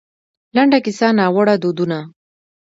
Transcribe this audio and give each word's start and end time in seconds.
لـنـډه 0.55 0.79
کيـسـه 0.85 1.07
:نـاوړه 1.17 1.55
دودونـه 1.61 1.99